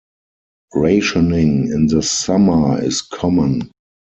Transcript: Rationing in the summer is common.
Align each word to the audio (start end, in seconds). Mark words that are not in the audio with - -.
Rationing 0.73 1.67
in 1.71 1.85
the 1.85 2.01
summer 2.01 2.81
is 2.83 3.03
common. 3.03 3.69